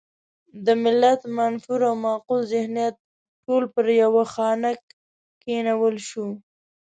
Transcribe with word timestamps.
د 0.65 0.67
ملت 0.83 1.21
منفور 1.37 1.79
او 1.89 1.95
مقبول 2.05 2.41
ذهنیت 2.53 2.95
ټول 3.43 3.63
پر 3.73 3.85
يوه 4.01 4.23
خانک 4.33 4.79
کېنول 5.43 5.95
شو. 6.09 6.27